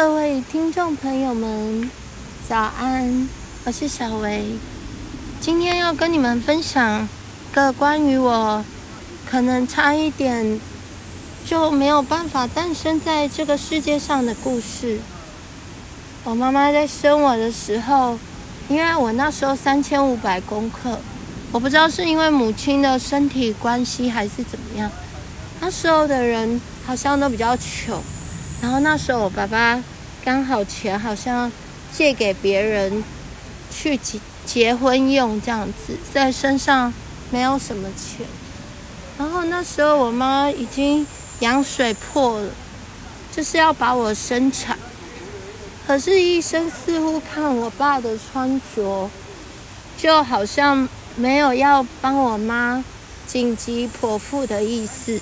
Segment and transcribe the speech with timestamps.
[0.00, 1.90] 各位听众朋友们，
[2.48, 3.28] 早安！
[3.64, 4.44] 我是小维，
[5.40, 7.08] 今天要跟你们分享
[7.50, 8.64] 个关于我
[9.28, 10.60] 可能差一点
[11.44, 15.00] 就没有办法诞生在这个世界上的故事。
[16.22, 18.16] 我妈妈在生我的时候，
[18.68, 21.00] 因为我那时候三千五百公克，
[21.50, 24.88] 我不知道是因为母亲的身体关系还是怎么样，
[25.60, 28.00] 那时候的人好像都比较穷。
[28.60, 29.82] 然后那时候我爸爸
[30.24, 31.50] 刚好钱好像
[31.92, 33.04] 借给别人
[33.70, 36.92] 去结结婚用这样子，在身上
[37.30, 38.26] 没有什么钱。
[39.16, 41.06] 然后那时候我妈已经
[41.40, 42.50] 羊水破了，
[43.30, 44.76] 就是要把我生产。
[45.86, 49.08] 可是医生似乎看我爸的穿着，
[49.96, 52.84] 就好像没有要帮我妈
[53.26, 55.20] 紧急剖腹的意思。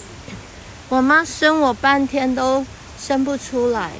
[0.89, 2.64] 我妈生我半天都。
[2.98, 3.92] 生不出来，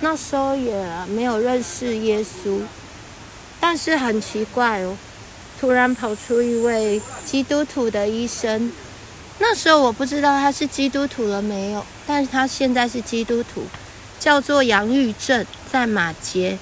[0.00, 2.60] 那时候也没有认识耶稣，
[3.60, 4.96] 但是很奇怪哦，
[5.60, 8.72] 突然跑出一位基督徒的医生。
[9.38, 13.64] 那时候我不知道他是基督徒了没有，但是他现在是基督徒，
[14.20, 16.56] 叫做杨玉正，在马偕，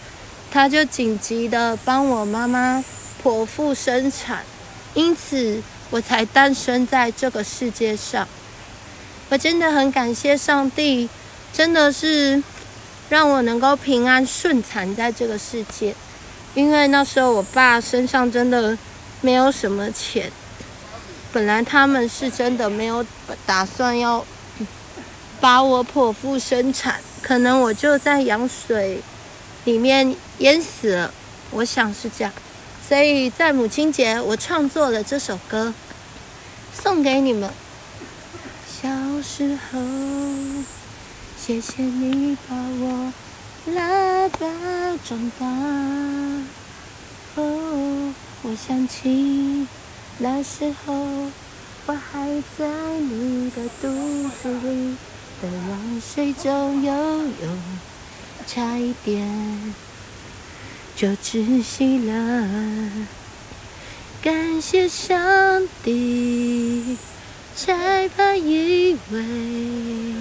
[0.50, 2.82] 他就紧急的帮我妈妈
[3.22, 4.44] 剖腹生产，
[4.94, 8.26] 因此我才诞生在这个世界上。
[9.28, 11.08] 我真的很感谢上帝。
[11.52, 12.42] 真的是
[13.08, 15.94] 让我能够平安顺产在这个世界，
[16.54, 18.76] 因为那时候我爸身上真的
[19.20, 20.30] 没有什么钱，
[21.32, 23.04] 本来他们是真的没有
[23.44, 24.24] 打算要
[25.40, 29.02] 把我剖腹生产，可能我就在羊水
[29.64, 31.12] 里面淹死了，
[31.50, 32.32] 我想是这样，
[32.88, 35.74] 所以在母亲节我创作了这首歌，
[36.72, 37.50] 送给你们。
[38.80, 38.88] 小
[39.22, 39.78] 时候。
[41.42, 43.12] 谢谢你把我
[43.72, 44.46] 拉拔
[45.02, 45.46] 长大。
[47.36, 49.66] 哦，我想起
[50.18, 50.92] 那时候
[51.86, 52.28] 我还
[52.58, 52.68] 在
[53.00, 53.88] 你的肚
[54.42, 54.96] 子里
[55.40, 57.58] 在羊水中游泳，
[58.46, 59.74] 差一点
[60.94, 62.46] 就窒息了。
[64.22, 66.98] 感谢上帝，
[67.56, 70.19] 才怕以为。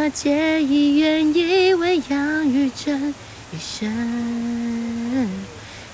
[0.00, 3.14] 马偕医院一位杨玉珍
[3.52, 3.86] 医生，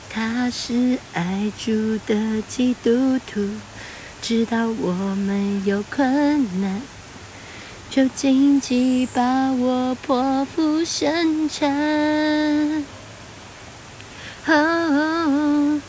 [0.09, 3.51] 他是爱主的基督徒，
[4.23, 6.07] 知道我们有困
[6.61, 6.81] 难，
[7.91, 12.85] 就紧急把我剖腹生产。
[14.47, 15.81] 哦，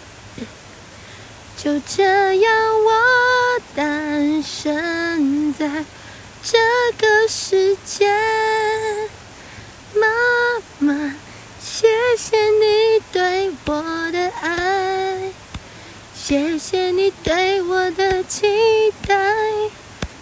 [1.56, 2.52] 就这样
[2.84, 5.86] 我诞生在。
[6.50, 6.58] 这
[6.98, 8.10] 个世界，
[9.96, 10.08] 妈
[10.80, 11.14] 妈，
[11.60, 15.34] 谢谢你对我的爱，
[16.16, 18.48] 谢谢你对我的期
[19.06, 19.36] 待，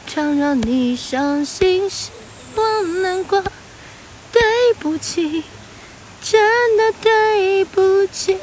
[0.08, 2.10] 常让你伤心，使
[2.56, 3.44] 我难过，
[4.32, 4.42] 对
[4.80, 5.44] 不起，
[6.24, 8.36] 真的对不起。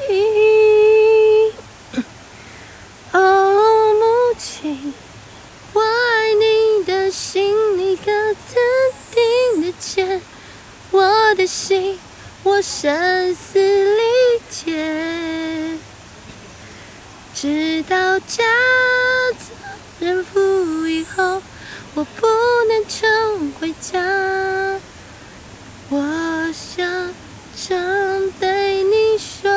[11.53, 11.99] 心，
[12.45, 14.01] 我声嘶力
[14.49, 15.77] 竭，
[17.35, 18.43] 直到家
[19.39, 19.45] 遭
[20.01, 21.43] 人负以后，
[21.93, 22.27] 我不
[22.71, 24.01] 能常回家。
[25.91, 27.13] 我想
[27.55, 29.53] 常对你说，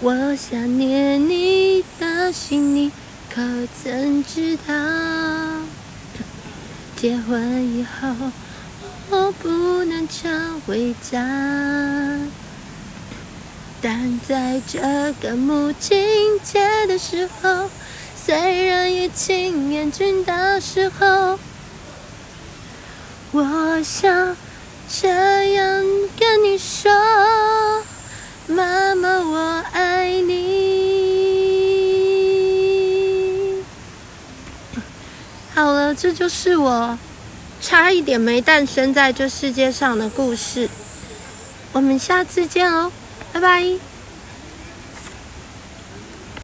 [0.00, 2.92] 我想念你的心，你
[3.34, 3.40] 可
[3.82, 4.74] 曾知道？
[6.94, 8.08] 结婚以后，
[9.08, 9.48] 我不
[9.84, 11.18] 能常回家，
[13.80, 15.96] 但在这个母亲
[16.42, 17.70] 节的时候，
[18.16, 21.38] 虽然疫情严峻的时候，
[23.30, 24.36] 我想
[24.88, 25.84] 这样
[26.18, 26.90] 跟你说，
[28.48, 30.66] 妈妈，我爱你。
[35.54, 36.98] 好了，这就是我
[37.60, 40.68] 差一点没诞生在这世界上的故事。
[41.72, 42.92] 我们下次见哦，
[43.32, 43.95] 拜拜。